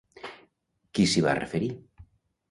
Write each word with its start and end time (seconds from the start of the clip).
Qui 0.99 1.05
s'hi 1.11 1.23
va 1.25 1.35
referir? 1.39 1.69